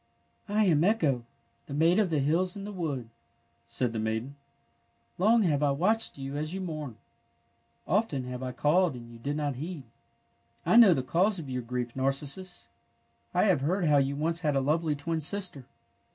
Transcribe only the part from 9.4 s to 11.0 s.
heed.'' I know